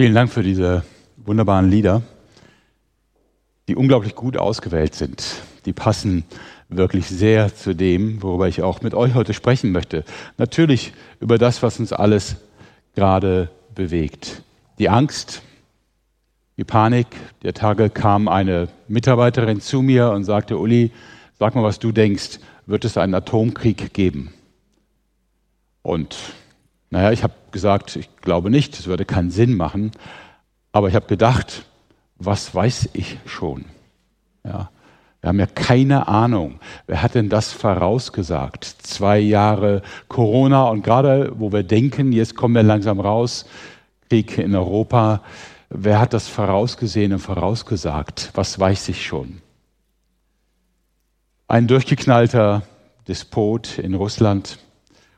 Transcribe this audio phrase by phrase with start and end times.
[0.00, 0.82] Vielen Dank für diese
[1.18, 2.00] wunderbaren Lieder,
[3.68, 5.42] die unglaublich gut ausgewählt sind.
[5.66, 6.24] Die passen
[6.70, 10.04] wirklich sehr zu dem, worüber ich auch mit euch heute sprechen möchte.
[10.38, 12.36] Natürlich über das, was uns alles
[12.94, 14.40] gerade bewegt.
[14.78, 15.42] Die Angst,
[16.56, 17.08] die Panik.
[17.42, 20.92] Der Tage kam eine Mitarbeiterin zu mir und sagte, Uli,
[21.38, 24.32] sag mal, was du denkst, wird es einen Atomkrieg geben?
[25.82, 26.16] Und
[26.90, 29.92] naja, ich habe gesagt, ich glaube nicht, es würde keinen Sinn machen.
[30.72, 31.64] Aber ich habe gedacht,
[32.16, 33.64] was weiß ich schon?
[34.44, 34.70] Ja,
[35.20, 36.60] wir haben ja keine Ahnung.
[36.86, 38.64] Wer hat denn das vorausgesagt?
[38.64, 43.46] Zwei Jahre Corona und gerade, wo wir denken, jetzt kommen wir langsam raus,
[44.08, 45.22] Krieg in Europa.
[45.68, 48.30] Wer hat das vorausgesehen und vorausgesagt?
[48.34, 49.40] Was weiß ich schon?
[51.46, 52.62] Ein durchgeknallter
[53.06, 54.58] Despot in Russland.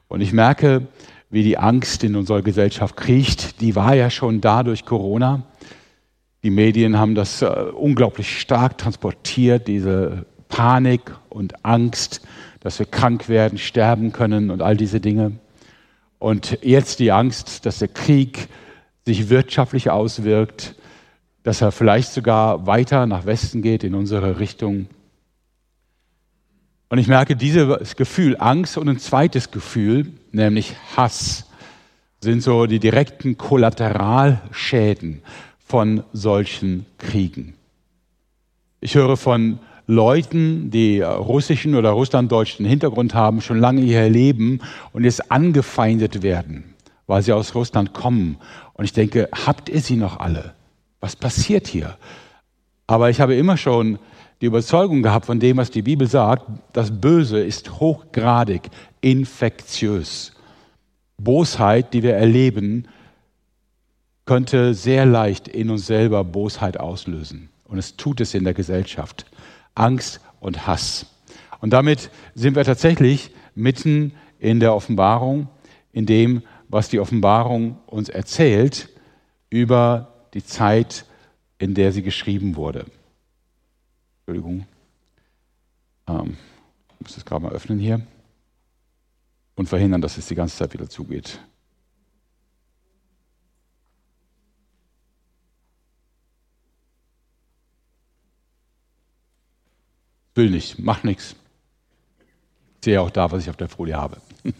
[0.08, 0.86] Und ich merke,
[1.32, 5.42] wie die Angst in unserer Gesellschaft kriecht, die war ja schon da durch Corona.
[6.42, 12.20] Die Medien haben das äh, unglaublich stark transportiert, diese Panik und Angst,
[12.60, 15.32] dass wir krank werden, sterben können und all diese Dinge.
[16.18, 18.48] Und jetzt die Angst, dass der Krieg
[19.06, 20.74] sich wirtschaftlich auswirkt,
[21.44, 24.86] dass er vielleicht sogar weiter nach Westen geht in unsere Richtung.
[26.92, 31.46] Und ich merke dieses Gefühl Angst und ein zweites Gefühl, nämlich Hass,
[32.20, 35.22] sind so die direkten Kollateralschäden
[35.58, 37.54] von solchen Kriegen.
[38.82, 44.60] Ich höre von Leuten, die russischen oder russlanddeutschen Hintergrund haben, schon lange hier leben
[44.92, 46.74] und jetzt angefeindet werden,
[47.06, 48.36] weil sie aus Russland kommen.
[48.74, 50.52] Und ich denke, habt ihr sie noch alle?
[51.00, 51.96] Was passiert hier?
[52.86, 53.98] Aber ich habe immer schon
[54.42, 60.32] die Überzeugung gehabt von dem, was die Bibel sagt, das Böse ist hochgradig infektiös.
[61.16, 62.88] Bosheit, die wir erleben,
[64.26, 67.50] könnte sehr leicht in uns selber Bosheit auslösen.
[67.64, 69.26] Und es tut es in der Gesellschaft.
[69.76, 71.06] Angst und Hass.
[71.60, 75.48] Und damit sind wir tatsächlich mitten in der Offenbarung,
[75.92, 78.88] in dem, was die Offenbarung uns erzählt
[79.50, 81.04] über die Zeit,
[81.58, 82.86] in der sie geschrieben wurde.
[84.26, 84.66] Entschuldigung.
[86.06, 86.36] Ähm,
[86.94, 88.06] ich muss das gerade mal öffnen hier.
[89.56, 91.40] Und verhindern, dass es die ganze Zeit wieder zugeht.
[100.34, 101.36] Will nicht, macht nichts.
[102.76, 104.18] Ich sehe auch da, was ich auf der Folie habe.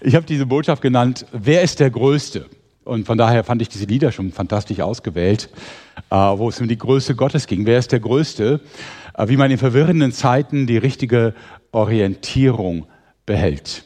[0.00, 2.48] Ich habe diese Botschaft genannt, wer ist der Größte?
[2.88, 5.50] Und von daher fand ich diese Lieder schon fantastisch ausgewählt,
[6.08, 7.66] äh, wo es um die Größe Gottes ging.
[7.66, 8.60] Wer ist der Größte?
[9.12, 11.34] Äh, wie man in verwirrenden Zeiten die richtige
[11.70, 12.86] Orientierung
[13.26, 13.84] behält.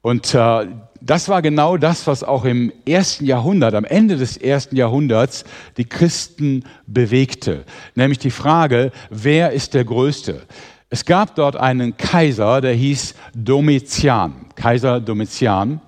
[0.00, 0.66] Und äh,
[1.02, 5.44] das war genau das, was auch im ersten Jahrhundert, am Ende des ersten Jahrhunderts,
[5.76, 7.64] die Christen bewegte.
[7.94, 10.40] Nämlich die Frage, wer ist der Größte?
[10.88, 15.82] Es gab dort einen Kaiser, der hieß Domitian, Kaiser Domitian.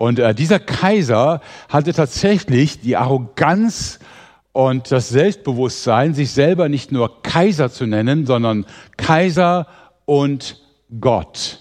[0.00, 3.98] Und äh, dieser Kaiser hatte tatsächlich die Arroganz
[4.52, 8.64] und das Selbstbewusstsein, sich selber nicht nur Kaiser zu nennen, sondern
[8.96, 9.66] Kaiser
[10.06, 10.58] und
[11.02, 11.60] Gott.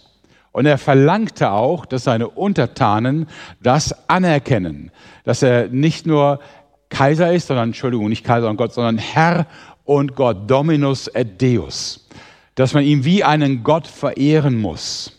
[0.53, 3.27] Und er verlangte auch, dass seine Untertanen
[3.61, 4.91] das anerkennen,
[5.25, 6.39] dass er nicht nur
[6.87, 9.47] Kaiser ist, sondern, Entschuldigung, nicht Kaiser und Gott, sondern Herr
[9.83, 12.07] und Gott, Dominus et Deus,
[12.55, 15.18] dass man ihn wie einen Gott verehren muss.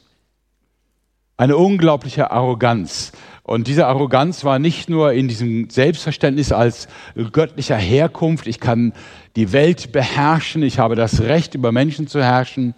[1.41, 3.13] Eine unglaubliche Arroganz.
[3.45, 6.87] Und diese Arroganz war nicht nur in diesem Selbstverständnis als
[7.33, 8.93] göttlicher Herkunft, ich kann
[9.37, 12.75] die Welt beherrschen, ich habe das Recht, über Menschen zu herrschen,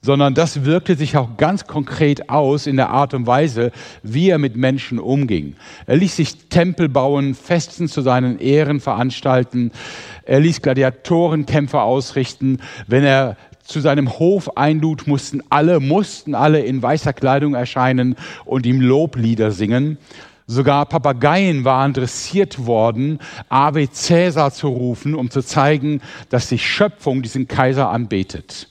[0.00, 3.72] sondern das wirkte sich auch ganz konkret aus in der Art und Weise,
[4.04, 5.56] wie er mit Menschen umging.
[5.86, 9.72] Er ließ sich Tempel bauen, Festen zu seinen Ehren veranstalten,
[10.22, 12.60] er ließ Gladiatorenkämpfe ausrichten.
[12.86, 18.66] Wenn er zu seinem Hof einlud, mussten alle, mussten alle in weißer Kleidung erscheinen und
[18.66, 19.98] ihm Loblieder singen.
[20.46, 23.18] Sogar Papageien waren dressiert worden,
[23.48, 28.68] Ave Caesar zu rufen, um zu zeigen, dass die Schöpfung diesen Kaiser anbetet.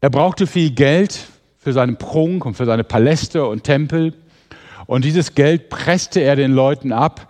[0.00, 4.14] Er brauchte viel Geld für seinen Prunk und für seine Paläste und Tempel.
[4.86, 7.28] Und dieses Geld presste er den Leuten ab.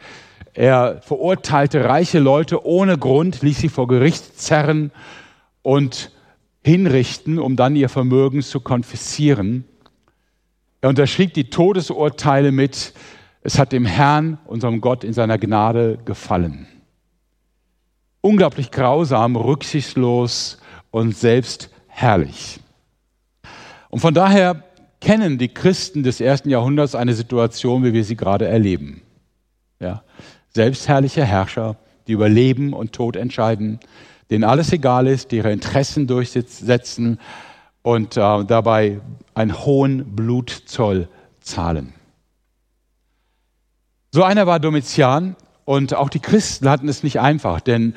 [0.55, 4.91] Er verurteilte reiche Leute ohne Grund, ließ sie vor Gericht zerren
[5.63, 6.11] und
[6.65, 9.65] hinrichten, um dann ihr Vermögen zu konfiszieren.
[10.81, 12.95] Er unterschrieb die Todesurteile mit,
[13.43, 16.67] es hat dem Herrn, unserem Gott, in seiner Gnade gefallen.
[18.23, 20.59] Unglaublich grausam, rücksichtslos
[20.91, 22.59] und selbst herrlich.
[23.91, 24.65] Und von daher
[25.01, 29.03] kennen die Christen des ersten Jahrhunderts eine Situation, wie wir sie gerade erleben.
[29.79, 30.03] Ja?
[30.49, 31.77] Selbstherrliche Herrscher,
[32.07, 33.81] die über Leben und Tod entscheiden,
[34.31, 37.19] denen alles egal ist, die ihre Interessen durchsetzen
[37.83, 39.01] und äh, dabei
[39.35, 41.09] einen hohen Blutzoll
[41.41, 41.93] zahlen.
[44.11, 47.95] So einer war Domitian und auch die Christen hatten es nicht einfach, denn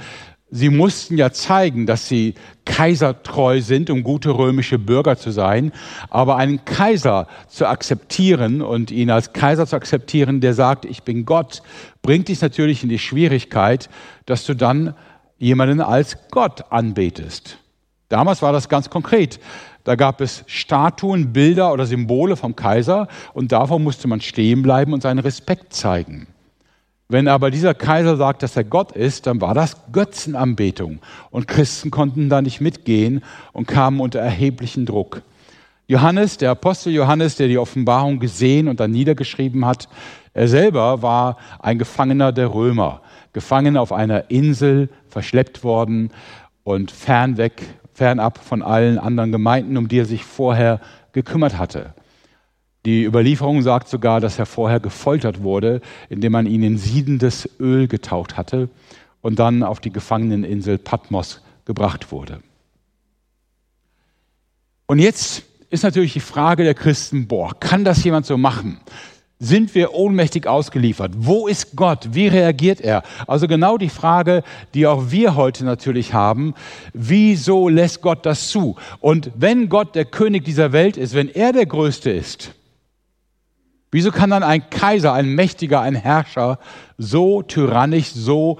[0.49, 2.35] sie mussten ja zeigen, dass sie
[2.65, 5.71] kaisertreu sind, um gute römische Bürger zu sein.
[6.09, 11.25] Aber einen Kaiser zu akzeptieren und ihn als Kaiser zu akzeptieren, der sagt, ich bin
[11.25, 11.61] Gott,
[12.01, 13.89] bringt dich natürlich in die Schwierigkeit,
[14.25, 14.95] dass du dann
[15.37, 17.57] jemanden als Gott anbetest.
[18.09, 19.39] Damals war das ganz konkret.
[19.83, 24.93] Da gab es Statuen, Bilder oder Symbole vom Kaiser und davor musste man stehen bleiben
[24.93, 26.27] und seinen Respekt zeigen.
[27.09, 30.99] Wenn aber dieser Kaiser sagt, dass er Gott ist, dann war das Götzenanbetung
[31.31, 33.23] und Christen konnten da nicht mitgehen
[33.53, 35.21] und kamen unter erheblichen Druck.
[35.87, 39.87] Johannes, der Apostel Johannes, der die Offenbarung gesehen und dann niedergeschrieben hat,
[40.33, 43.01] er selber war ein Gefangener der Römer,
[43.37, 46.09] gefangen auf einer Insel, verschleppt worden
[46.63, 47.61] und fernweg
[47.93, 50.81] fernab von allen anderen Gemeinden, um die er sich vorher
[51.11, 51.93] gekümmert hatte.
[52.83, 57.87] Die Überlieferung sagt sogar, dass er vorher gefoltert wurde, indem man ihn in siedendes Öl
[57.87, 58.69] getaucht hatte
[59.21, 62.39] und dann auf die Gefangeneninsel Patmos gebracht wurde.
[64.87, 68.79] Und jetzt ist natürlich die Frage der Christen, boah, kann das jemand so machen?
[69.39, 71.11] Sind wir ohnmächtig ausgeliefert.
[71.15, 72.09] Wo ist Gott?
[72.11, 73.03] Wie reagiert er?
[73.27, 74.43] Also genau die Frage,
[74.73, 76.55] die auch wir heute natürlich haben.
[76.93, 78.77] Wieso lässt Gott das zu?
[78.99, 82.55] Und wenn Gott der König dieser Welt ist, wenn er der Größte ist,
[83.91, 86.57] wieso kann dann ein Kaiser, ein Mächtiger, ein Herrscher
[86.97, 88.57] so tyrannisch, so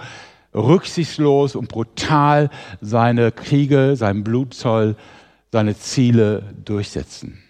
[0.54, 2.52] rücksichtslos und brutal
[2.82, 4.96] seine Kriege, seinen Blutzoll,
[5.52, 7.42] seine Ziele durchsetzen?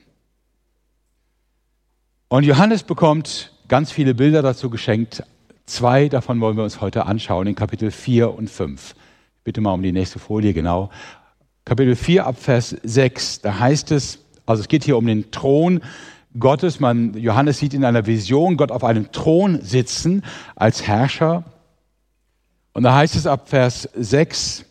[2.29, 5.23] Und Johannes bekommt ganz viele Bilder dazu geschenkt.
[5.65, 8.95] Zwei davon wollen wir uns heute anschauen in Kapitel 4 und 5.
[9.45, 10.89] Bitte mal um die nächste Folie, genau.
[11.63, 15.81] Kapitel 4 ab Vers 6, da heißt es, also es geht hier um den Thron
[16.37, 16.81] Gottes.
[16.81, 20.23] Man, Johannes sieht in einer Vision Gott auf einem Thron sitzen
[20.57, 21.45] als Herrscher.
[22.73, 24.65] Und da heißt es ab Vers 6,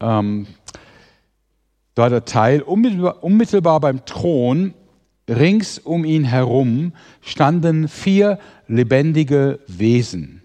[0.00, 0.46] ähm,
[1.94, 4.74] da der Teil, unmittelbar, unmittelbar beim Thron
[5.30, 6.92] Rings um ihn herum
[7.22, 10.42] standen vier lebendige Wesen,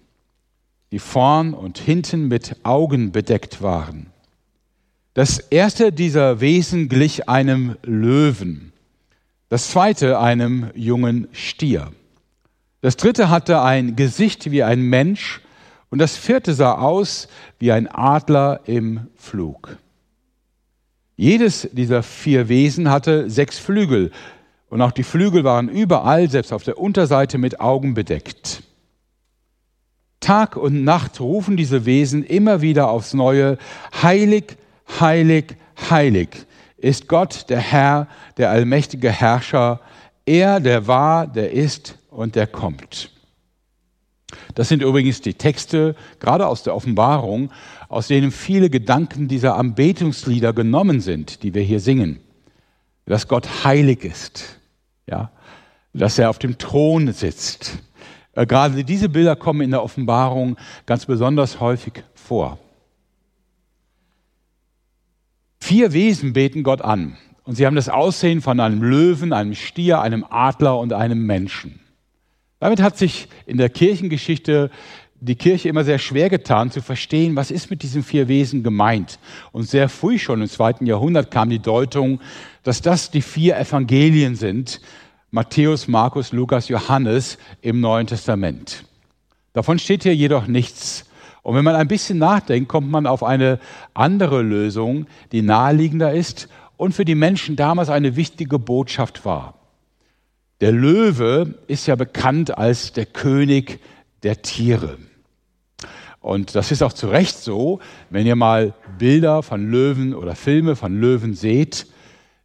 [0.92, 4.06] die vorn und hinten mit Augen bedeckt waren.
[5.14, 8.72] Das erste dieser Wesen glich einem Löwen,
[9.48, 11.90] das zweite einem jungen Stier.
[12.80, 15.40] Das dritte hatte ein Gesicht wie ein Mensch
[15.90, 17.28] und das vierte sah aus
[17.58, 19.78] wie ein Adler im Flug.
[21.16, 24.10] Jedes dieser vier Wesen hatte sechs Flügel,
[24.68, 28.62] und auch die Flügel waren überall, selbst auf der Unterseite, mit Augen bedeckt.
[30.20, 33.58] Tag und Nacht rufen diese Wesen immer wieder aufs Neue,
[34.02, 34.56] heilig,
[34.98, 35.56] heilig,
[35.90, 36.30] heilig
[36.78, 39.80] ist Gott, der Herr, der allmächtige Herrscher,
[40.24, 43.10] er, der war, der ist und der kommt.
[44.54, 47.50] Das sind übrigens die Texte, gerade aus der Offenbarung,
[47.88, 52.20] aus denen viele Gedanken dieser Anbetungslieder genommen sind, die wir hier singen
[53.06, 54.55] dass Gott heilig ist,
[55.06, 55.30] ja,
[55.92, 57.78] dass er auf dem Thron sitzt.
[58.32, 62.58] Äh, gerade diese Bilder kommen in der Offenbarung ganz besonders häufig vor.
[65.58, 70.00] Vier Wesen beten Gott an und sie haben das Aussehen von einem Löwen, einem Stier,
[70.00, 71.80] einem Adler und einem Menschen.
[72.58, 74.70] Damit hat sich in der Kirchengeschichte
[75.20, 79.18] die Kirche immer sehr schwer getan zu verstehen, was ist mit diesen vier Wesen gemeint.
[79.52, 82.20] Und sehr früh schon im zweiten Jahrhundert kam die Deutung,
[82.62, 84.80] dass das die vier Evangelien sind,
[85.30, 88.84] Matthäus, Markus, Lukas, Johannes im Neuen Testament.
[89.52, 91.06] Davon steht hier jedoch nichts.
[91.42, 93.60] Und wenn man ein bisschen nachdenkt, kommt man auf eine
[93.94, 99.54] andere Lösung, die naheliegender ist und für die Menschen damals eine wichtige Botschaft war.
[100.60, 103.80] Der Löwe ist ja bekannt als der König
[104.22, 104.98] der Tiere.
[106.20, 107.78] Und das ist auch zu Recht so,
[108.10, 111.86] wenn ihr mal Bilder von Löwen oder Filme von Löwen seht.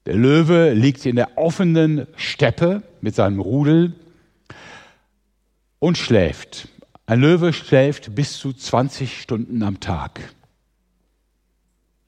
[0.05, 3.95] Der Löwe liegt in der offenen Steppe mit seinem Rudel
[5.79, 6.67] und schläft.
[7.07, 10.19] Ein Löwe schläft bis zu 20 Stunden am Tag.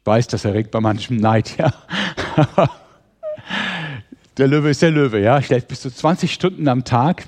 [0.02, 1.74] Ich weiß, das erregt bei manchem Neid, ja.
[4.38, 7.28] der Löwe ist der Löwe, ja, schläft bis zu 20 Stunden am Tag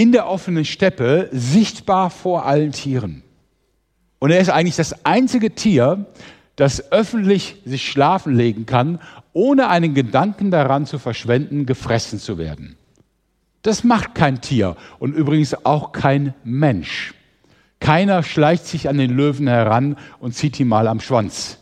[0.00, 3.22] in der offenen Steppe, sichtbar vor allen Tieren.
[4.18, 6.06] Und er ist eigentlich das einzige Tier,
[6.56, 8.98] das öffentlich sich schlafen legen kann,
[9.34, 12.78] ohne einen Gedanken daran zu verschwenden, gefressen zu werden.
[13.60, 17.12] Das macht kein Tier und übrigens auch kein Mensch.
[17.78, 21.58] Keiner schleicht sich an den Löwen heran und zieht ihn mal am Schwanz.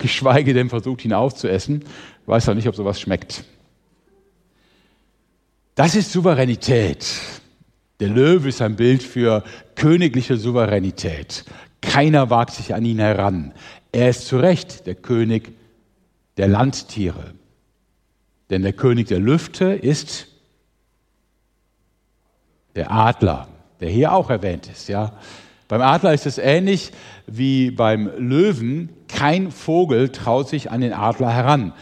[0.00, 1.84] Geschweige denn versucht ihn aufzuessen.
[2.26, 3.44] Weiß auch nicht, ob sowas schmeckt.
[5.76, 7.06] Das ist Souveränität.
[8.00, 11.44] Der Löwe ist ein Bild für königliche Souveränität.
[11.82, 13.52] Keiner wagt sich an ihn heran.
[13.92, 15.52] Er ist zu Recht der König
[16.38, 17.34] der Landtiere.
[18.48, 20.28] Denn der König der Lüfte ist
[22.74, 23.46] der Adler,
[23.80, 24.88] der hier auch erwähnt ist.
[24.88, 25.12] Ja.
[25.68, 26.90] Beim Adler ist es ähnlich
[27.26, 28.94] wie beim Löwen.
[29.08, 31.74] Kein Vogel traut sich an den Adler heran.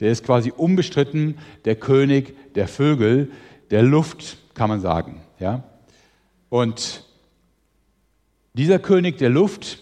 [0.00, 3.30] Der ist quasi unbestritten der König der Vögel,
[3.70, 5.20] der Luft, kann man sagen.
[5.38, 5.64] Ja.
[6.48, 7.04] Und
[8.54, 9.78] dieser König der Luft,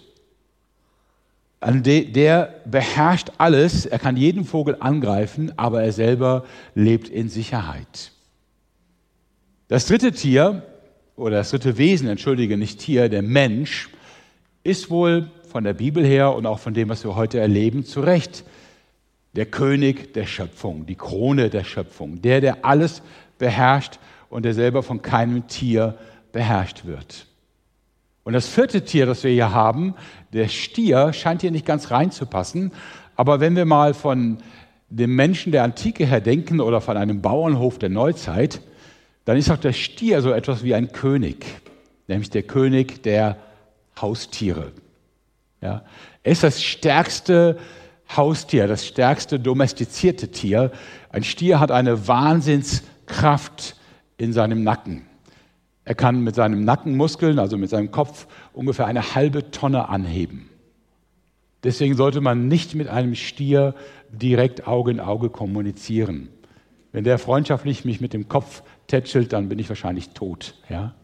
[1.62, 6.44] der beherrscht alles, er kann jeden Vogel angreifen, aber er selber
[6.74, 8.12] lebt in Sicherheit.
[9.68, 10.62] Das dritte Tier,
[11.16, 13.88] oder das dritte Wesen, entschuldige, nicht Tier, der Mensch,
[14.62, 18.00] ist wohl von der Bibel her und auch von dem, was wir heute erleben, zu
[18.00, 18.44] Recht
[19.36, 23.02] der König der Schöpfung, die Krone der Schöpfung, der, der alles
[23.38, 23.98] beherrscht
[24.30, 25.96] und der selber von keinem Tier
[26.32, 27.26] beherrscht wird.
[28.24, 29.94] Und das vierte Tier, das wir hier haben,
[30.32, 32.72] der Stier, scheint hier nicht ganz reinzupassen.
[33.14, 34.38] Aber wenn wir mal von
[34.88, 38.60] dem Menschen der Antike her denken oder von einem Bauernhof der Neuzeit,
[39.26, 41.44] dann ist auch der Stier so etwas wie ein König,
[42.08, 43.36] nämlich der König der
[44.00, 44.72] Haustiere.
[45.60, 45.82] Ja?
[46.22, 47.58] Er ist das stärkste
[48.14, 50.70] Haustier, das stärkste domestizierte Tier.
[51.10, 53.76] Ein Stier hat eine Wahnsinnskraft
[54.16, 55.06] in seinem Nacken.
[55.84, 60.50] Er kann mit seinen Nackenmuskeln, also mit seinem Kopf, ungefähr eine halbe Tonne anheben.
[61.62, 63.74] Deswegen sollte man nicht mit einem Stier
[64.10, 66.28] direkt Auge in Auge kommunizieren.
[66.92, 70.54] Wenn der freundschaftlich mich mit dem Kopf tätschelt, dann bin ich wahrscheinlich tot.
[70.68, 70.94] Ja?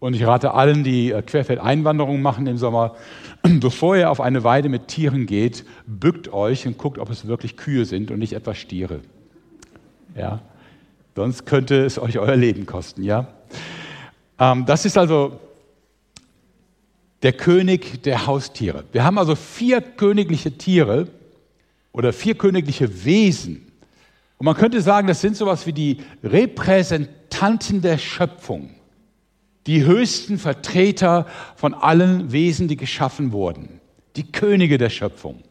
[0.00, 2.94] Und ich rate allen, die äh, Querfeldeinwanderung machen im Sommer,
[3.42, 7.56] bevor ihr auf eine Weide mit Tieren geht, bückt euch und guckt, ob es wirklich
[7.56, 9.00] Kühe sind und nicht etwa Stiere.
[10.16, 10.40] Ja?
[11.16, 13.02] Sonst könnte es euch euer Leben kosten.
[13.02, 13.26] Ja?
[14.38, 15.40] Ähm, das ist also
[17.22, 18.84] der König der Haustiere.
[18.92, 21.08] Wir haben also vier königliche Tiere
[21.92, 23.66] oder vier königliche Wesen.
[24.38, 28.70] Und man könnte sagen, das sind sowas wie die Repräsentanten der Schöpfung,
[29.68, 33.80] die höchsten Vertreter von allen Wesen, die geschaffen wurden,
[34.16, 35.42] die Könige der Schöpfung.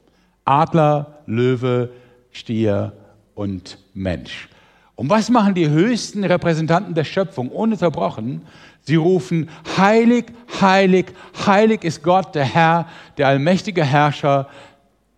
[0.43, 1.91] Adler, Löwe,
[2.31, 2.93] Stier
[3.35, 4.49] und Mensch.
[4.95, 8.41] Und was machen die höchsten Repräsentanten der Schöpfung ununterbrochen?
[8.81, 10.25] Sie rufen, heilig,
[10.59, 11.05] heilig,
[11.45, 14.49] heilig ist Gott, der Herr, der allmächtige Herrscher,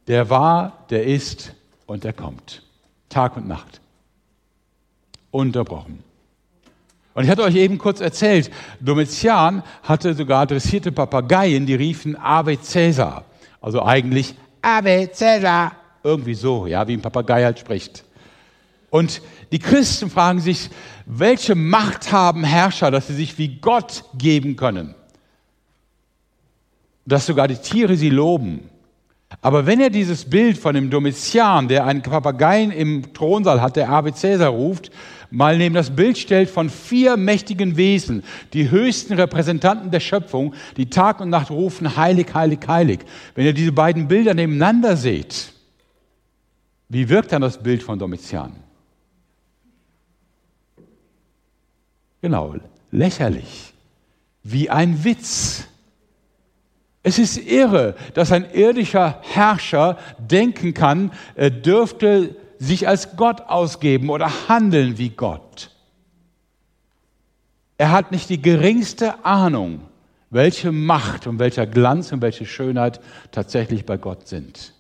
[0.08, 2.64] der war, der ist und der kommt.
[3.08, 3.80] Tag und Nacht.
[5.32, 6.09] Unterbrochen.
[7.20, 8.50] Und ich hatte euch eben kurz erzählt,
[8.80, 13.26] Domitian hatte sogar dressierte Papageien, die riefen Ave Caesar.
[13.60, 15.74] Also eigentlich Ave Caesar.
[16.02, 18.06] Irgendwie so, ja, wie ein Papagei halt spricht.
[18.90, 19.22] Und
[19.52, 20.70] die Christen fragen sich,
[21.06, 24.96] welche Macht haben Herrscher, dass sie sich wie Gott geben können?
[27.06, 28.70] Dass sogar die Tiere sie loben.
[29.42, 33.90] Aber wenn er dieses Bild von dem Domitian, der einen Papageien im Thronsaal hat, der
[33.90, 34.90] Ave Caesar ruft,
[35.32, 40.90] mal neben das Bild stellt von vier mächtigen Wesen, die höchsten Repräsentanten der Schöpfung, die
[40.90, 43.00] Tag und Nacht rufen, heilig, heilig, heilig.
[43.36, 45.54] Wenn ihr diese beiden Bilder nebeneinander seht,
[46.90, 48.56] wie wirkt dann das Bild von Domitian?
[52.22, 52.56] Genau,
[52.92, 53.74] lächerlich,
[54.44, 55.66] wie ein Witz.
[57.02, 64.10] Es ist irre, dass ein irdischer Herrscher denken kann, er dürfte sich als Gott ausgeben
[64.10, 65.72] oder handeln wie Gott.
[67.78, 69.82] Er hat nicht die geringste Ahnung,
[70.30, 73.00] welche Macht und welcher Glanz und welche Schönheit
[73.32, 74.74] tatsächlich bei Gott sind.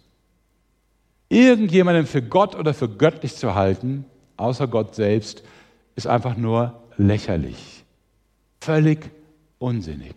[1.29, 4.05] Irgendjemanden für Gott oder für göttlich zu halten,
[4.35, 5.43] außer Gott selbst,
[5.95, 7.85] ist einfach nur lächerlich,
[8.59, 9.09] völlig
[9.57, 10.15] unsinnig.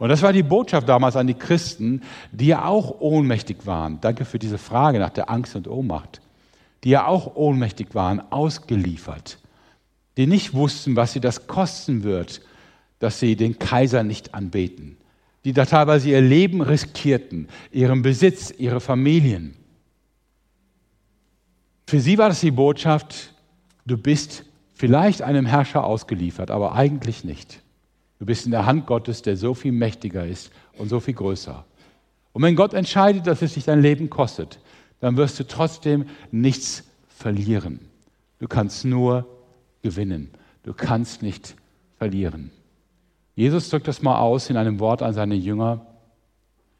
[0.00, 2.00] Und das war die Botschaft damals an die Christen,
[2.32, 4.00] die ja auch ohnmächtig waren.
[4.00, 6.22] Danke für diese Frage nach der Angst und Ohnmacht.
[6.84, 9.38] Die ja auch ohnmächtig waren, ausgeliefert.
[10.16, 12.40] Die nicht wussten, was sie das kosten wird,
[12.98, 14.96] dass sie den Kaiser nicht anbeten.
[15.44, 19.54] Die da teilweise ihr Leben riskierten, ihren Besitz, ihre Familien.
[21.86, 23.34] Für sie war das die Botschaft,
[23.84, 27.60] du bist vielleicht einem Herrscher ausgeliefert, aber eigentlich nicht.
[28.20, 31.64] Du bist in der Hand Gottes, der so viel mächtiger ist und so viel größer.
[32.32, 34.60] Und wenn Gott entscheidet, dass es dich dein Leben kostet,
[35.00, 37.80] dann wirst du trotzdem nichts verlieren.
[38.38, 39.26] Du kannst nur
[39.82, 40.30] gewinnen.
[40.62, 41.56] Du kannst nicht
[41.96, 42.50] verlieren.
[43.34, 45.86] Jesus drückt das mal aus in einem Wort an seine Jünger.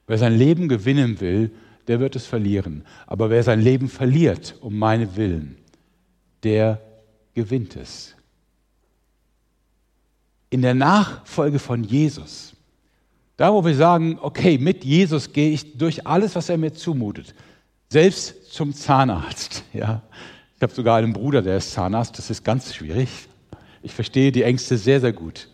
[0.07, 1.53] Wer sein Leben gewinnen will,
[1.89, 2.85] der wird es verlieren.
[3.07, 5.57] Aber wer sein Leben verliert um meine Willen,
[6.43, 6.83] der
[7.33, 8.15] gewinnt es.
[10.51, 12.55] In der Nachfolge von Jesus,
[13.37, 17.35] da wo wir sagen, okay, mit Jesus gehe ich durch alles, was er mir zumutet,
[17.89, 19.65] selbst zum Zahnarzt.
[19.73, 20.03] Ja.
[20.57, 23.09] Ich habe sogar einen Bruder, der ist Zahnarzt, das ist ganz schwierig.
[23.83, 25.49] Ich verstehe die Ängste sehr, sehr gut.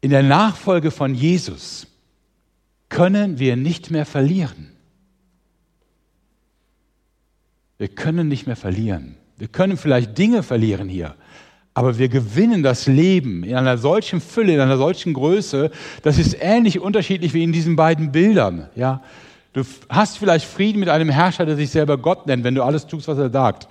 [0.00, 1.86] In der Nachfolge von Jesus
[2.88, 4.72] können wir nicht mehr verlieren.
[7.78, 9.16] Wir können nicht mehr verlieren.
[9.36, 11.14] Wir können vielleicht Dinge verlieren hier,
[11.76, 16.34] aber wir gewinnen das Leben in einer solchen Fülle, in einer solchen Größe, das ist
[16.40, 18.70] ähnlich unterschiedlich wie in diesen beiden Bildern.
[18.74, 19.02] Ja,
[19.52, 22.86] du hast vielleicht Frieden mit einem Herrscher, der sich selber Gott nennt, wenn du alles
[22.86, 23.68] tust, was er sagt.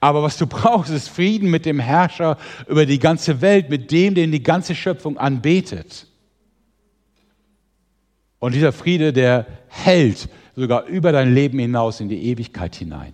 [0.00, 2.36] Aber was du brauchst, ist Frieden mit dem Herrscher
[2.66, 6.08] über die ganze Welt, mit dem, den die ganze Schöpfung anbetet.
[8.40, 13.12] Und dieser Friede, der hält sogar über dein Leben hinaus in die Ewigkeit hinein.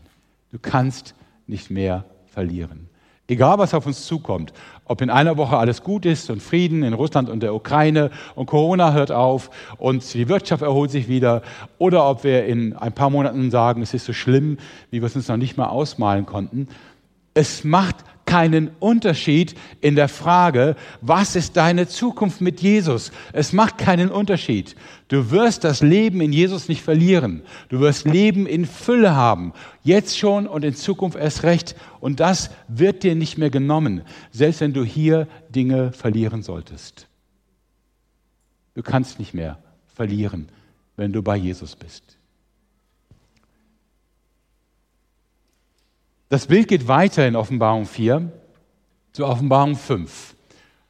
[0.52, 1.14] Du kannst
[1.46, 2.88] nicht mehr verlieren.
[3.28, 4.52] Egal, was auf uns zukommt,
[4.84, 8.46] ob in einer Woche alles gut ist und Frieden in Russland und der Ukraine und
[8.46, 11.42] Corona hört auf und die Wirtschaft erholt sich wieder,
[11.78, 14.58] oder ob wir in ein paar Monaten sagen, es ist so schlimm,
[14.90, 16.68] wie wir es uns noch nicht mal ausmalen konnten.
[17.32, 17.96] Es macht
[18.32, 23.12] keinen Unterschied in der Frage, was ist deine Zukunft mit Jesus?
[23.34, 24.74] Es macht keinen Unterschied.
[25.08, 27.42] Du wirst das Leben in Jesus nicht verlieren.
[27.68, 29.52] Du wirst Leben in Fülle haben.
[29.82, 31.76] Jetzt schon und in Zukunft erst recht.
[32.00, 37.08] Und das wird dir nicht mehr genommen, selbst wenn du hier Dinge verlieren solltest.
[38.72, 39.58] Du kannst nicht mehr
[39.94, 40.48] verlieren,
[40.96, 42.16] wenn du bei Jesus bist.
[46.32, 48.32] Das Bild geht weiter in Offenbarung 4
[49.12, 50.34] zu Offenbarung 5.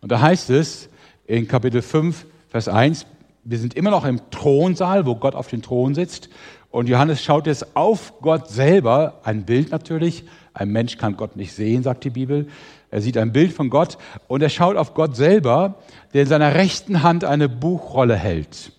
[0.01, 0.89] Und da heißt es
[1.27, 3.07] in Kapitel 5, Vers 1,
[3.43, 6.29] wir sind immer noch im Thronsaal, wo Gott auf dem Thron sitzt.
[6.71, 10.23] Und Johannes schaut jetzt auf Gott selber, ein Bild natürlich.
[10.55, 12.47] Ein Mensch kann Gott nicht sehen, sagt die Bibel.
[12.93, 15.75] Er sieht ein Bild von Gott und er schaut auf Gott selber,
[16.15, 18.71] der in seiner rechten Hand eine Buchrolle hält.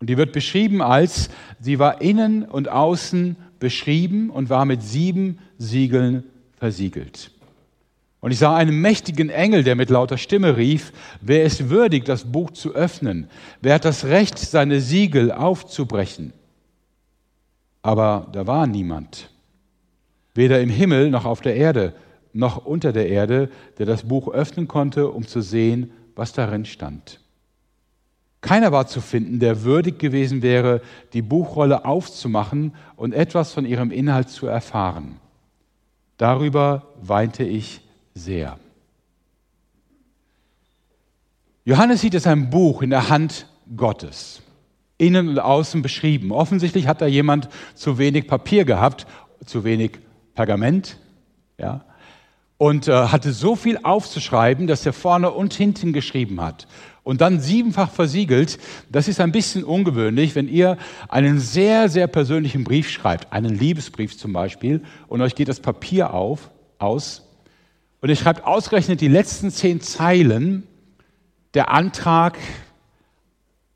[0.00, 5.38] Und die wird beschrieben als, sie war innen und außen beschrieben und war mit sieben
[5.62, 6.24] Siegeln
[6.58, 7.30] versiegelt.
[8.20, 12.30] Und ich sah einen mächtigen Engel, der mit lauter Stimme rief, wer ist würdig, das
[12.30, 13.28] Buch zu öffnen?
[13.60, 16.32] Wer hat das Recht, seine Siegel aufzubrechen?
[17.82, 19.30] Aber da war niemand,
[20.34, 21.94] weder im Himmel noch auf der Erde,
[22.32, 27.20] noch unter der Erde, der das Buch öffnen konnte, um zu sehen, was darin stand.
[28.40, 30.80] Keiner war zu finden, der würdig gewesen wäre,
[31.12, 35.16] die Buchrolle aufzumachen und etwas von ihrem Inhalt zu erfahren.
[36.22, 37.80] Darüber weinte ich
[38.14, 38.56] sehr.
[41.64, 44.40] Johannes sieht es ein Buch in der Hand Gottes,
[44.98, 46.30] innen und außen beschrieben.
[46.30, 49.04] Offensichtlich hat da jemand zu wenig Papier gehabt,
[49.46, 49.98] zu wenig
[50.36, 51.00] Pergament,
[51.58, 51.84] ja,
[52.56, 56.68] und äh, hatte so viel aufzuschreiben, dass er vorne und hinten geschrieben hat
[57.04, 58.58] und dann siebenfach versiegelt.
[58.90, 64.16] Das ist ein bisschen ungewöhnlich, wenn ihr einen sehr, sehr persönlichen Brief schreibt, einen Liebesbrief
[64.16, 67.28] zum Beispiel, und euch geht das Papier auf, aus,
[68.00, 70.64] und ihr schreibt ausgerechnet die letzten zehn Zeilen,
[71.54, 72.36] der Antrag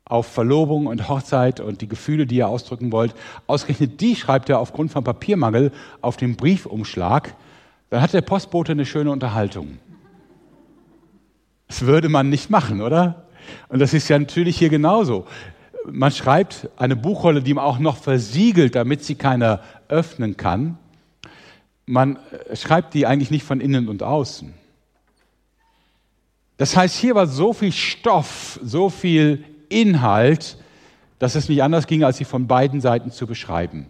[0.03, 3.13] auf Verlobung und Hochzeit und die Gefühle, die ihr ausdrücken wollt,
[3.45, 7.35] ausgerechnet die schreibt er aufgrund von Papiermangel auf den Briefumschlag,
[7.89, 9.79] dann hat der Postbote eine schöne Unterhaltung.
[11.67, 13.27] Das würde man nicht machen, oder?
[13.69, 15.25] Und das ist ja natürlich hier genauso.
[15.85, 20.77] Man schreibt eine Buchrolle, die man auch noch versiegelt, damit sie keiner öffnen kann.
[21.85, 22.19] Man
[22.53, 24.53] schreibt die eigentlich nicht von innen und außen.
[26.57, 30.57] Das heißt, hier war so viel Stoff, so viel Inhalt,
[31.19, 33.87] dass es nicht anders ging, als sie von beiden Seiten zu beschreiben.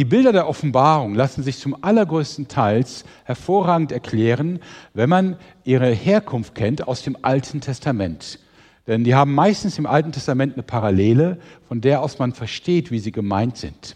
[0.00, 2.86] Die Bilder der Offenbarung lassen sich zum allergrößten Teil
[3.24, 4.60] hervorragend erklären,
[4.94, 8.38] wenn man ihre Herkunft kennt aus dem Alten Testament.
[8.86, 11.36] Denn die haben meistens im Alten Testament eine Parallele,
[11.68, 13.94] von der aus man versteht, wie sie gemeint sind.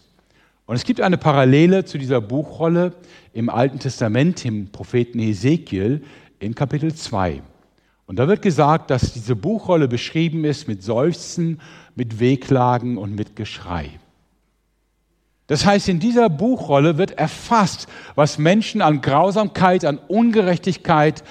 [0.67, 2.93] Und es gibt eine Parallele zu dieser Buchrolle
[3.33, 6.03] im Alten Testament, im Propheten Ezekiel
[6.37, 7.41] in Kapitel 2.
[8.05, 11.59] Und da wird gesagt, dass diese Buchrolle beschrieben ist mit Seufzen,
[11.95, 13.89] mit Wehklagen und mit Geschrei.
[15.47, 21.23] Das heißt, in dieser Buchrolle wird erfasst, was Menschen an Grausamkeit, an Ungerechtigkeit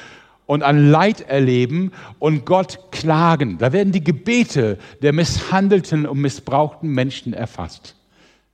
[0.47, 3.59] und an Leid erleben und Gott klagen.
[3.59, 7.97] Da werden die Gebete der misshandelten und missbrauchten Menschen erfasst.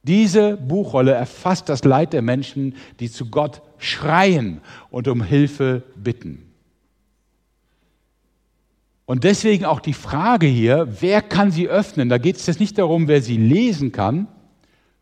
[0.03, 6.47] Diese Buchrolle erfasst das Leid der Menschen, die zu Gott schreien und um Hilfe bitten.
[9.05, 12.09] Und deswegen auch die Frage hier, wer kann sie öffnen?
[12.09, 14.29] Da geht es jetzt nicht darum, wer sie lesen kann,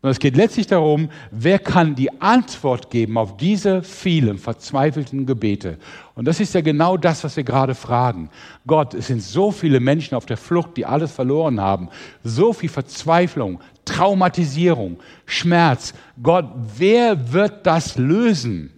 [0.01, 5.77] sondern es geht letztlich darum, wer kann die Antwort geben auf diese vielen verzweifelten Gebete.
[6.15, 8.29] Und das ist ja genau das, was wir gerade fragen.
[8.65, 11.89] Gott, es sind so viele Menschen auf der Flucht, die alles verloren haben.
[12.23, 15.93] So viel Verzweiflung, Traumatisierung, Schmerz.
[16.23, 18.71] Gott, wer wird das lösen?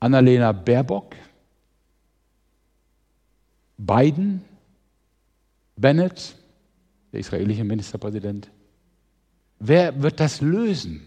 [0.00, 1.14] Annalena Baerbock?
[3.78, 4.42] Biden?
[5.76, 6.34] Bennett?
[7.16, 8.50] Der israelische Ministerpräsident.
[9.58, 11.06] Wer wird das lösen?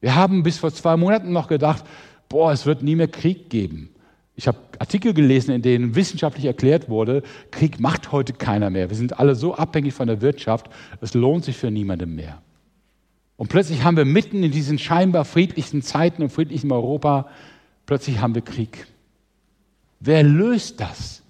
[0.00, 1.84] Wir haben bis vor zwei Monaten noch gedacht,
[2.30, 3.90] boah, es wird nie mehr Krieg geben.
[4.36, 8.88] Ich habe Artikel gelesen, in denen wissenschaftlich erklärt wurde, Krieg macht heute keiner mehr.
[8.88, 12.40] Wir sind alle so abhängig von der Wirtschaft, es lohnt sich für niemanden mehr.
[13.36, 17.28] Und plötzlich haben wir mitten in diesen scheinbar friedlichen Zeiten und friedlichen Europa,
[17.84, 18.86] plötzlich haben wir Krieg.
[20.00, 21.22] Wer löst das?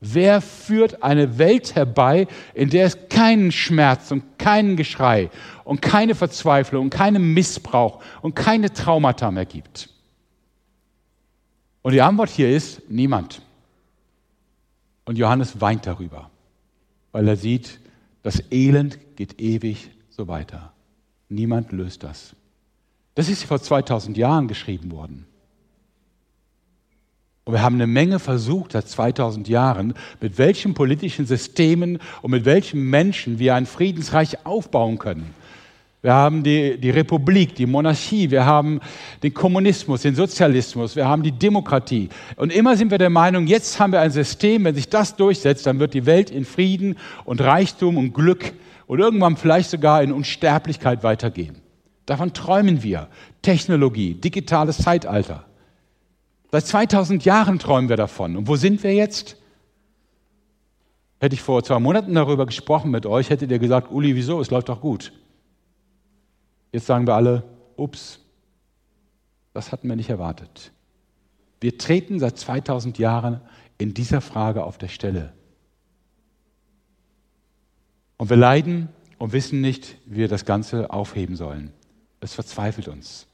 [0.00, 5.30] Wer führt eine Welt herbei, in der es keinen Schmerz und keinen Geschrei
[5.64, 9.90] und keine Verzweiflung und keinen Missbrauch und keine Traumata mehr gibt?
[11.82, 13.42] Und die Antwort hier ist niemand.
[15.04, 16.30] Und Johannes weint darüber,
[17.12, 17.78] weil er sieht,
[18.22, 20.72] das Elend geht ewig so weiter.
[21.28, 22.34] Niemand löst das.
[23.14, 25.26] Das ist vor 2000 Jahren geschrieben worden.
[27.50, 32.44] Und wir haben eine Menge versucht seit 2000 Jahren, mit welchen politischen Systemen und mit
[32.44, 35.34] welchen Menschen wir ein Friedensreich aufbauen können.
[36.00, 38.78] Wir haben die, die Republik, die Monarchie, wir haben
[39.24, 42.08] den Kommunismus, den Sozialismus, wir haben die Demokratie.
[42.36, 45.66] Und immer sind wir der Meinung, jetzt haben wir ein System, wenn sich das durchsetzt,
[45.66, 48.52] dann wird die Welt in Frieden und Reichtum und Glück
[48.86, 51.56] und irgendwann vielleicht sogar in Unsterblichkeit weitergehen.
[52.06, 53.08] Davon träumen wir.
[53.42, 55.49] Technologie, digitales Zeitalter.
[56.52, 58.36] Seit 2000 Jahren träumen wir davon.
[58.36, 59.36] Und wo sind wir jetzt?
[61.20, 64.40] Hätte ich vor zwei Monaten darüber gesprochen mit euch, hättet ihr gesagt, Uli, wieso?
[64.40, 65.12] Es läuft doch gut.
[66.72, 67.44] Jetzt sagen wir alle,
[67.76, 68.20] ups,
[69.52, 70.72] das hatten wir nicht erwartet.
[71.60, 73.40] Wir treten seit 2000 Jahren
[73.78, 75.32] in dieser Frage auf der Stelle.
[78.16, 81.72] Und wir leiden und wissen nicht, wie wir das Ganze aufheben sollen.
[82.20, 83.26] Es verzweifelt uns.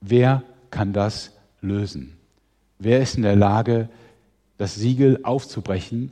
[0.00, 1.30] Wer kann das
[1.60, 2.16] lösen?
[2.80, 3.88] Wer ist in der Lage,
[4.58, 6.10] das Siegel aufzubrechen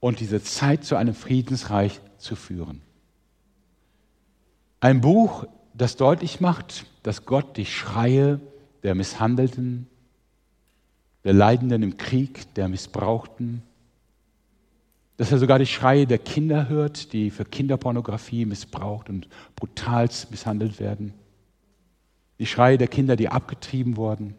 [0.00, 2.82] und diese Zeit zu einem Friedensreich zu führen?
[4.80, 8.40] Ein Buch, das deutlich macht, dass Gott die Schreie
[8.82, 9.86] der Misshandelten,
[11.22, 13.62] der Leidenden im Krieg, der Missbrauchten,
[15.18, 20.80] dass er sogar die Schreie der Kinder hört, die für Kinderpornografie missbraucht und brutalst misshandelt
[20.80, 21.12] werden
[22.40, 24.34] die Schreie der Kinder, die abgetrieben wurden,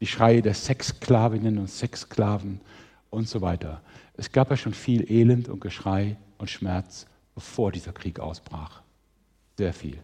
[0.00, 2.60] die Schreie der Sexsklavinnen und Sexsklaven
[3.08, 3.80] und so weiter.
[4.14, 8.82] Es gab ja schon viel Elend und Geschrei und Schmerz, bevor dieser Krieg ausbrach.
[9.56, 9.98] Sehr viel.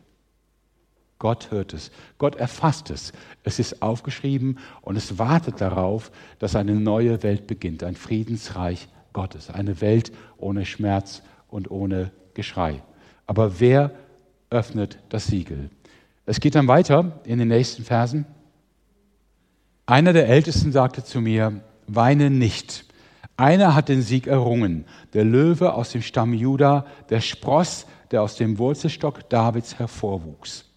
[1.19, 3.13] Gott hört es, Gott erfasst es.
[3.43, 9.51] Es ist aufgeschrieben und es wartet darauf, dass eine neue Welt beginnt, ein Friedensreich Gottes,
[9.51, 12.83] eine Welt ohne Schmerz und ohne Geschrei.
[13.27, 13.93] Aber wer
[14.49, 15.69] öffnet das Siegel?
[16.27, 18.27] Es geht dann weiter in den nächsten Versen.
[19.87, 22.87] Einer der Ältesten sagte zu mir, weine nicht.
[23.37, 28.37] Einer hat den Sieg errungen, der Löwe aus dem Stamm Juda, der Spross, der aus
[28.37, 30.71] dem Wurzelstock Davids hervorwuchs.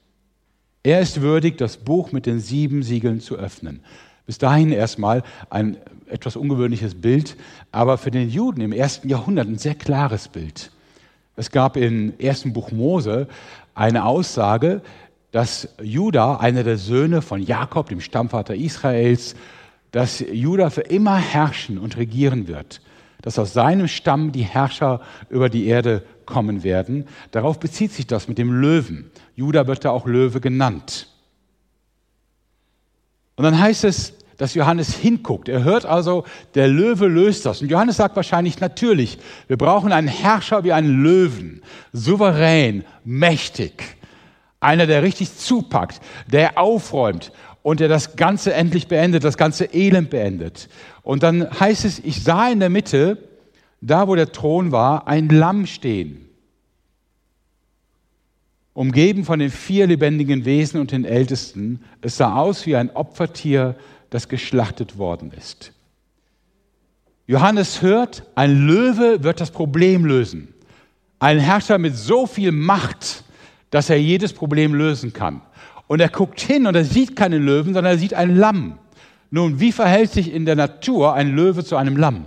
[0.84, 3.82] Er ist würdig, das Buch mit den sieben Siegeln zu öffnen.
[4.26, 7.38] Bis dahin erstmal ein etwas ungewöhnliches Bild,
[7.72, 10.72] aber für den Juden im ersten Jahrhundert ein sehr klares Bild.
[11.36, 13.28] Es gab im ersten Buch Mose
[13.76, 14.82] eine Aussage,
[15.32, 19.36] dass Juda, einer der Söhne von Jakob, dem Stammvater Israels,
[19.92, 22.82] dass Juda für immer herrschen und regieren wird,
[23.22, 27.06] dass aus seinem Stamm die Herrscher über die Erde kommen werden.
[27.32, 29.10] Darauf bezieht sich das mit dem Löwen.
[29.36, 31.08] Juda wird da auch Löwe genannt.
[33.36, 35.50] Und dann heißt es, dass Johannes hinguckt.
[35.50, 37.62] Er hört also, der Löwe löst das.
[37.62, 41.62] Und Johannes sagt wahrscheinlich natürlich, wir brauchen einen Herrscher wie einen Löwen,
[41.92, 43.97] souverän, mächtig.
[44.60, 50.10] Einer, der richtig zupackt, der aufräumt und der das Ganze endlich beendet, das ganze Elend
[50.10, 50.70] beendet.
[51.04, 53.18] Und dann heißt es, ich sah in der Mitte,
[53.82, 56.28] da wo der Thron war, ein Lamm stehen,
[58.74, 61.84] umgeben von den vier lebendigen Wesen und den Ältesten.
[62.02, 63.76] Es sah aus wie ein Opfertier,
[64.10, 65.74] das geschlachtet worden ist.
[67.26, 70.54] Johannes hört, ein Löwe wird das Problem lösen.
[71.20, 73.26] Ein Herrscher mit so viel Macht,
[73.70, 75.42] dass er jedes Problem lösen kann.
[75.88, 78.78] Und er guckt hin und er sieht keine Löwen, sondern er sieht ein Lamm.
[79.30, 82.26] Nun, wie verhält sich in der Natur ein Löwe zu einem Lamm?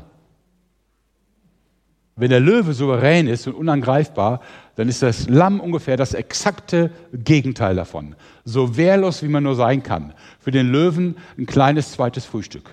[2.16, 4.40] Wenn der Löwe souverän ist und unangreifbar,
[4.76, 8.14] dann ist das Lamm ungefähr das exakte Gegenteil davon.
[8.44, 10.12] So wehrlos, wie man nur sein kann.
[10.38, 12.70] Für den Löwen ein kleines zweites Frühstück.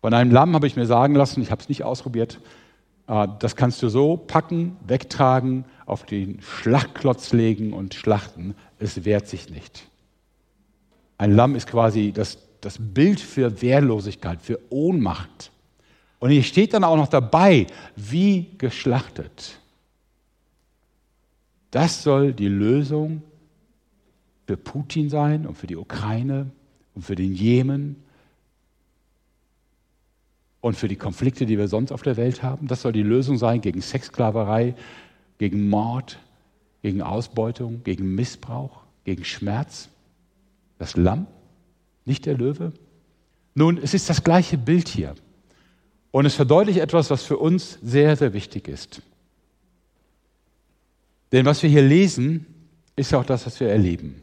[0.00, 2.40] Von einem Lamm habe ich mir sagen lassen, ich habe es nicht ausprobiert,
[3.06, 8.54] äh, das kannst du so packen, wegtragen, auf den Schlachtklotz legen und schlachten.
[8.78, 9.88] Es wehrt sich nicht.
[11.18, 15.52] Ein Lamm ist quasi das, das Bild für Wehrlosigkeit, für Ohnmacht.
[16.18, 19.58] Und hier steht dann auch noch dabei, wie geschlachtet.
[21.70, 23.22] Das soll die Lösung
[24.46, 26.50] für Putin sein und für die Ukraine
[26.94, 27.96] und für den Jemen
[30.60, 32.68] und für die Konflikte, die wir sonst auf der Welt haben.
[32.68, 34.74] Das soll die Lösung sein gegen Sexsklaverei,
[35.42, 36.20] gegen Mord,
[36.82, 39.88] gegen Ausbeutung, gegen Missbrauch, gegen Schmerz.
[40.78, 41.26] Das Lamm,
[42.04, 42.72] nicht der Löwe.
[43.52, 45.16] Nun, es ist das gleiche Bild hier.
[46.12, 49.02] Und es verdeutlicht etwas, was für uns sehr, sehr wichtig ist.
[51.32, 52.46] Denn was wir hier lesen,
[52.94, 54.22] ist auch das, was wir erleben.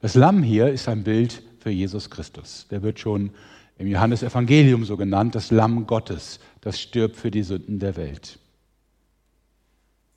[0.00, 2.66] Das Lamm hier ist ein Bild für Jesus Christus.
[2.70, 3.32] Der wird schon
[3.76, 8.38] im Johannesevangelium so genannt, das Lamm Gottes, das stirbt für die Sünden der Welt.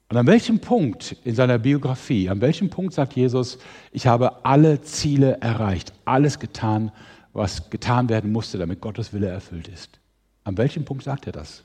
[0.10, 3.58] Und an welchem Punkt in seiner Biografie, an welchem Punkt sagt Jesus,
[3.92, 6.92] ich habe alle Ziele erreicht, alles getan,
[7.34, 10.00] was getan werden musste, damit Gottes Wille erfüllt ist?
[10.44, 11.64] An welchem Punkt sagt er das?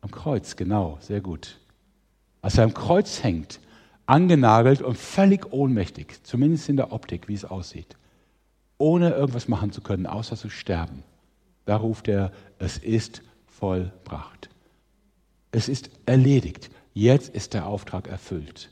[0.00, 1.58] Am Kreuz, genau, sehr gut.
[2.42, 3.60] Als er am Kreuz hängt,
[4.06, 7.96] angenagelt und völlig ohnmächtig, zumindest in der Optik, wie es aussieht
[8.80, 11.04] ohne irgendwas machen zu können, außer zu sterben.
[11.66, 14.48] Da ruft er, es ist vollbracht.
[15.52, 16.70] Es ist erledigt.
[16.92, 18.70] Jetzt ist der Auftrag erfüllt.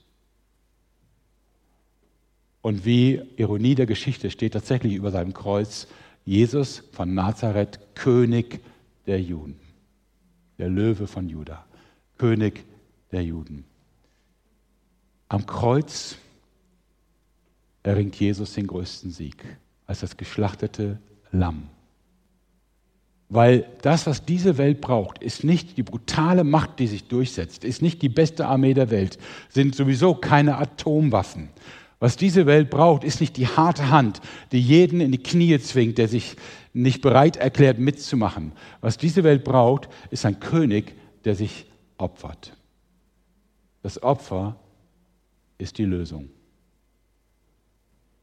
[2.61, 5.87] Und wie Ironie der Geschichte steht tatsächlich über seinem Kreuz
[6.25, 8.61] Jesus von Nazareth, König
[9.07, 9.59] der Juden.
[10.59, 11.65] Der Löwe von Juda,
[12.19, 12.65] König
[13.13, 13.65] der Juden.
[15.29, 16.17] Am Kreuz
[17.83, 19.45] erringt Jesus den größten Sieg
[19.87, 20.99] als das geschlachtete
[21.31, 21.69] Lamm.
[23.31, 27.83] Weil das, was diese Welt braucht, ist nicht die brutale Macht, die sich durchsetzt, ist
[27.83, 29.19] nicht die beste Armee der Welt,
[29.51, 31.51] sind sowieso keine Atomwaffen.
[32.01, 34.21] Was diese Welt braucht, ist nicht die harte Hand,
[34.53, 36.37] die jeden in die Knie zwingt, der sich
[36.73, 38.53] nicht bereit erklärt mitzumachen.
[38.81, 41.67] Was diese Welt braucht, ist ein König, der sich
[41.99, 42.57] opfert.
[43.83, 44.57] Das Opfer
[45.59, 46.31] ist die Lösung.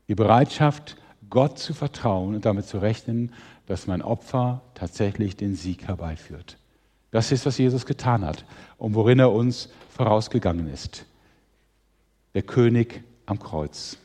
[0.07, 0.95] Die Bereitschaft,
[1.29, 3.33] Gott zu vertrauen und damit zu rechnen,
[3.65, 6.57] dass mein Opfer tatsächlich den Sieg herbeiführt.
[7.11, 8.45] Das ist, was Jesus getan hat
[8.77, 11.05] und worin er uns vorausgegangen ist.
[12.33, 13.97] Der König am Kreuz.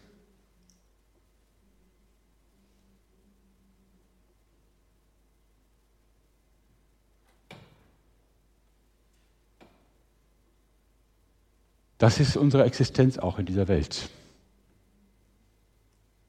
[11.99, 14.09] Das ist unsere Existenz auch in dieser Welt.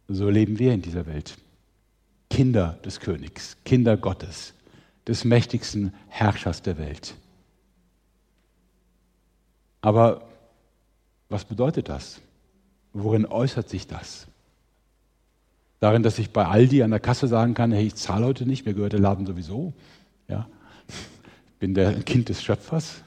[0.09, 1.37] So leben wir in dieser Welt.
[2.41, 4.55] Kinder des Königs, Kinder Gottes,
[5.05, 7.13] des mächtigsten Herrschers der Welt.
[9.81, 10.27] Aber
[11.29, 12.19] was bedeutet das?
[12.93, 14.25] Worin äußert sich das?
[15.79, 18.65] Darin, dass ich bei Aldi an der Kasse sagen kann, hey, ich zahle heute nicht,
[18.65, 19.73] mir gehört der Laden sowieso.
[20.27, 20.49] Ja?
[20.87, 23.03] Ich bin der Kind des Schöpfers.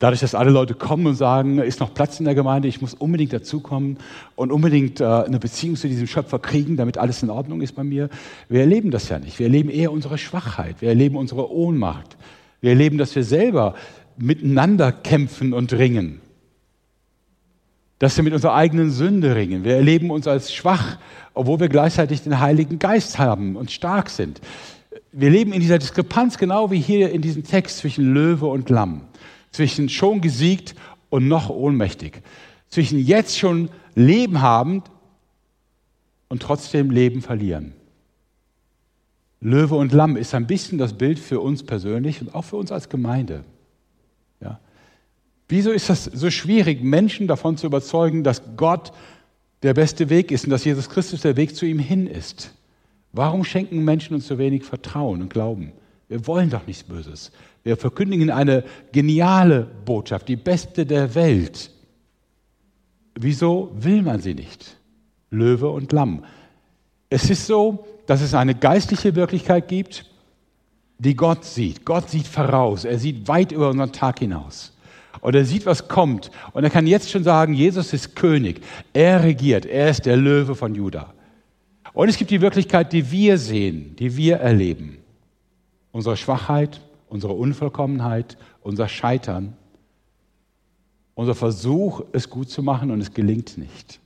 [0.00, 2.94] Dadurch, dass alle Leute kommen und sagen, ist noch Platz in der Gemeinde, ich muss
[2.94, 3.98] unbedingt dazukommen
[4.34, 7.84] und unbedingt äh, eine Beziehung zu diesem Schöpfer kriegen, damit alles in Ordnung ist bei
[7.84, 8.08] mir.
[8.48, 9.38] Wir erleben das ja nicht.
[9.38, 10.76] Wir erleben eher unsere Schwachheit.
[10.80, 12.16] Wir erleben unsere Ohnmacht.
[12.60, 13.74] Wir erleben, dass wir selber
[14.16, 16.20] miteinander kämpfen und ringen.
[18.00, 19.62] Dass wir mit unserer eigenen Sünde ringen.
[19.62, 20.98] Wir erleben uns als schwach,
[21.34, 24.40] obwohl wir gleichzeitig den Heiligen Geist haben und stark sind.
[25.12, 29.02] Wir leben in dieser Diskrepanz genau wie hier in diesem Text zwischen Löwe und Lamm
[29.54, 30.74] zwischen schon gesiegt
[31.10, 32.22] und noch ohnmächtig,
[32.68, 34.90] zwischen jetzt schon Leben habend
[36.28, 37.72] und trotzdem Leben verlieren.
[39.40, 42.72] Löwe und Lamm ist ein bisschen das Bild für uns persönlich und auch für uns
[42.72, 43.44] als Gemeinde.
[44.40, 44.58] Ja.
[45.48, 48.92] Wieso ist das so schwierig, Menschen davon zu überzeugen, dass Gott
[49.62, 52.54] der beste Weg ist und dass Jesus Christus der Weg zu ihm hin ist?
[53.12, 55.70] Warum schenken Menschen uns so wenig Vertrauen und Glauben?
[56.08, 57.32] Wir wollen doch nichts Böses.
[57.62, 61.70] Wir verkündigen eine geniale Botschaft, die beste der Welt.
[63.14, 64.76] Wieso will man sie nicht?
[65.30, 66.24] Löwe und Lamm.
[67.08, 70.10] Es ist so, dass es eine geistliche Wirklichkeit gibt,
[70.98, 71.84] die Gott sieht.
[71.84, 72.84] Gott sieht voraus.
[72.84, 74.76] Er sieht weit über unseren Tag hinaus.
[75.20, 76.30] Und er sieht, was kommt.
[76.52, 78.60] Und er kann jetzt schon sagen, Jesus ist König.
[78.92, 79.64] Er regiert.
[79.64, 81.14] Er ist der Löwe von Juda.
[81.92, 84.98] Und es gibt die Wirklichkeit, die wir sehen, die wir erleben.
[85.94, 89.56] Unsere Schwachheit, unsere Unvollkommenheit, unser Scheitern,
[91.14, 94.00] unser Versuch, es gut zu machen und es gelingt nicht.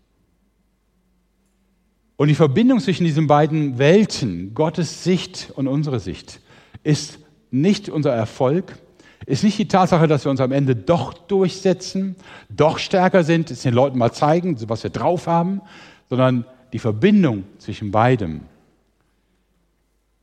[2.19, 6.43] Und die Verbindung zwischen diesen beiden Welten, Gottes Sicht und unsere Sicht,
[6.83, 7.21] ist
[7.51, 8.77] nicht unser Erfolg,
[9.25, 12.17] ist nicht die Tatsache, dass wir uns am Ende doch durchsetzen,
[12.51, 15.63] doch stärker sind, es den Leuten mal zeigen, was wir drauf haben,
[16.11, 18.43] sondern die Verbindung zwischen beidem,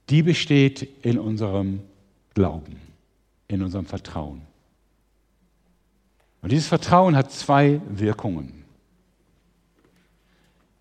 [0.10, 1.82] die besteht in unserem
[2.34, 2.80] Glauben,
[3.48, 4.42] in unserem Vertrauen.
[6.42, 8.66] Und dieses Vertrauen hat zwei Wirkungen.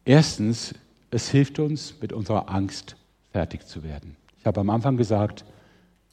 [0.04, 0.74] Erstens,
[1.10, 2.96] es hilft uns, mit unserer Angst
[3.32, 4.16] fertig zu werden.
[4.38, 5.44] Ich habe am Anfang gesagt,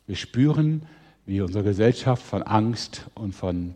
[0.08, 0.86] wir spüren,
[1.26, 3.76] wie unsere Gesellschaft von Angst und von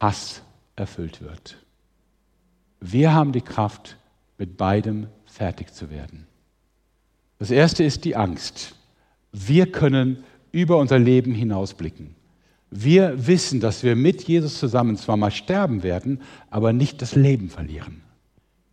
[0.00, 0.42] Hass
[0.76, 1.58] erfüllt wird.
[2.80, 3.96] Wir haben die Kraft,
[4.36, 6.26] mit beidem fertig zu werden.
[7.44, 8.74] Das erste ist die Angst.
[9.30, 12.14] Wir können über unser Leben hinausblicken.
[12.70, 17.50] Wir wissen, dass wir mit Jesus zusammen zwar mal sterben werden, aber nicht das Leben
[17.50, 18.00] verlieren.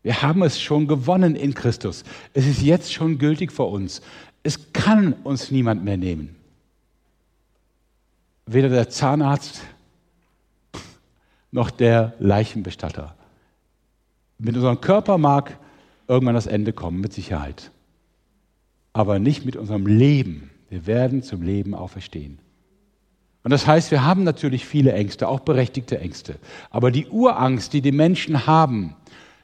[0.04, 2.06] Wir haben es schon gewonnen in Christus.
[2.34, 4.02] Es ist jetzt schon gültig für uns.
[4.42, 6.38] Es kann uns niemand mehr nehmen
[8.46, 9.62] weder der Zahnarzt
[11.52, 13.16] noch der Leichenbestatter.
[14.38, 15.58] Mit unserem Körper mag
[16.08, 17.72] irgendwann das Ende kommen, mit Sicherheit.
[18.94, 20.50] Aber nicht mit unserem Leben.
[20.70, 22.40] Wir werden zum Leben auferstehen.
[23.44, 26.36] Und das heißt, wir haben natürlich viele Ängste, auch berechtigte Ängste.
[26.70, 28.96] Aber die Urangst, die die Menschen haben,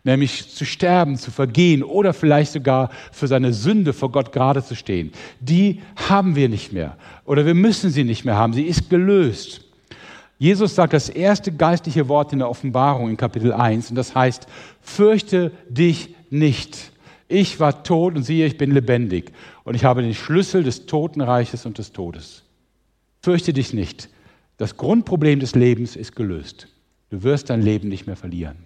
[0.03, 4.75] nämlich zu sterben, zu vergehen oder vielleicht sogar für seine Sünde vor Gott gerade zu
[4.75, 8.53] stehen, die haben wir nicht mehr oder wir müssen sie nicht mehr haben.
[8.53, 9.65] Sie ist gelöst.
[10.39, 14.47] Jesus sagt das erste geistliche Wort in der Offenbarung in Kapitel 1 und das heißt,
[14.81, 16.91] fürchte dich nicht.
[17.27, 21.65] Ich war tot und siehe, ich bin lebendig und ich habe den Schlüssel des Totenreiches
[21.65, 22.43] und des Todes.
[23.21, 24.09] Fürchte dich nicht.
[24.57, 26.67] Das Grundproblem des Lebens ist gelöst.
[27.09, 28.57] Du wirst dein Leben nicht mehr verlieren.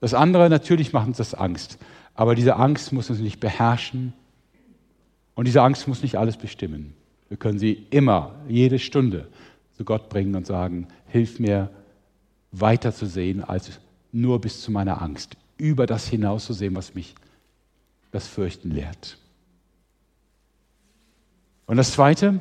[0.00, 1.78] Das andere, natürlich macht uns das Angst.
[2.14, 4.12] Aber diese Angst muss uns nicht beherrschen.
[5.34, 6.94] Und diese Angst muss nicht alles bestimmen.
[7.28, 9.28] Wir können sie immer, jede Stunde
[9.76, 11.70] zu Gott bringen und sagen, hilf mir
[12.50, 13.78] weiter zu sehen als
[14.10, 15.36] nur bis zu meiner Angst.
[15.58, 17.14] Über das hinaus zu sehen, was mich
[18.10, 19.18] das Fürchten lehrt.
[21.66, 22.40] Und das Zweite,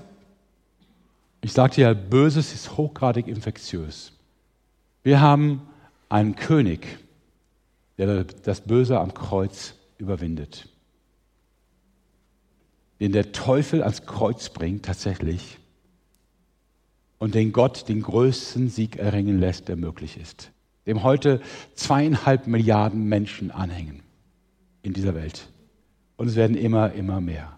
[1.41, 4.13] ich sagte ja, Böses ist hochgradig infektiös.
[5.03, 5.61] Wir haben
[6.09, 6.87] einen König,
[7.97, 10.69] der das Böse am Kreuz überwindet.
[12.99, 15.57] Den der Teufel ans Kreuz bringt tatsächlich
[17.19, 20.51] und den Gott den größten Sieg erringen lässt, der möglich ist.
[20.85, 21.41] Dem heute
[21.75, 24.01] zweieinhalb Milliarden Menschen anhängen
[24.81, 25.49] in dieser Welt.
[26.17, 27.57] Und es werden immer, immer mehr.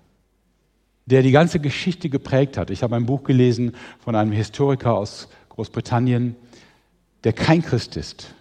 [1.05, 2.69] Der die ganze Geschichte geprägt hat.
[2.69, 6.35] Ich habe ein Buch gelesen von einem Historiker aus Großbritannien,
[7.23, 8.35] der kein Christ ist,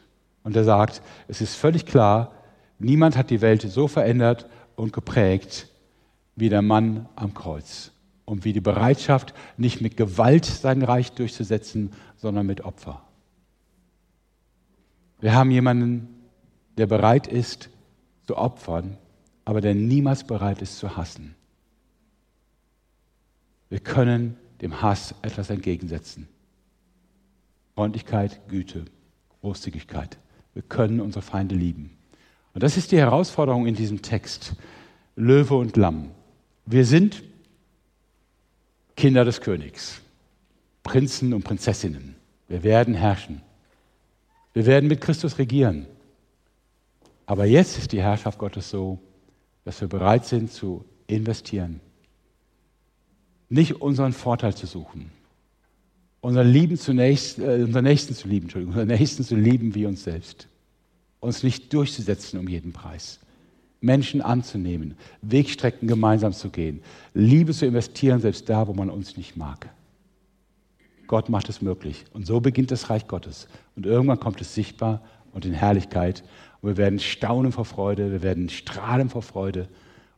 [0.49, 2.33] und er sagt, es ist völlig klar,
[2.79, 5.69] niemand hat die Welt so verändert und geprägt
[6.37, 7.91] wie der Mann am Kreuz.
[8.25, 13.03] Und wie die Bereitschaft, nicht mit Gewalt sein Reich durchzusetzen, sondern mit Opfer.
[15.21, 16.09] Wir haben jemanden,
[16.77, 17.71] der bereit ist
[18.27, 18.97] zu opfern,
[19.49, 21.35] aber der niemals bereit ist zu hassen.
[23.71, 26.29] Wir können dem Hass etwas entgegensetzen.
[27.75, 28.85] Freundlichkeit, Güte,
[29.41, 30.19] Großzügigkeit.
[30.53, 31.97] Wir können unsere Feinde lieben.
[32.53, 34.53] Und das ist die Herausforderung in diesem Text.
[35.17, 36.11] Löwe und Lamm.
[36.67, 37.23] Wir sind
[38.97, 40.03] Kinder des Königs,
[40.83, 42.17] Prinzen und Prinzessinnen.
[42.49, 43.41] Wir werden herrschen.
[44.53, 45.87] Wir werden mit Christus regieren.
[47.25, 49.01] Aber jetzt ist die Herrschaft Gottes so,
[49.69, 51.81] dass wir bereit sind zu investieren.
[53.51, 55.11] Nicht unseren Vorteil zu suchen,
[56.23, 60.05] unseren, Lieben zunächst, äh, unseren Nächsten zu lieben, Entschuldigung, unseren Nächsten zu lieben wie uns
[60.05, 60.49] selbst.
[61.21, 63.21] Uns nicht durchzusetzen um jeden Preis.
[63.83, 66.81] Menschen anzunehmen, Wegstrecken gemeinsam zu gehen,
[67.13, 69.69] Liebe zu investieren, selbst da, wo man uns nicht mag.
[71.07, 72.07] Gott macht es möglich.
[72.15, 73.49] Und so beginnt das Reich Gottes.
[73.77, 75.03] Und irgendwann kommt es sichtbar
[75.35, 76.25] und in Herrlichkeit.
[76.61, 79.69] Und wir werden staunen vor Freude, wir werden strahlen vor Freude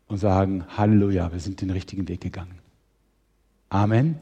[0.07, 2.59] und sagen, Halleluja, wir sind den richtigen Weg gegangen.
[3.69, 4.19] Amen.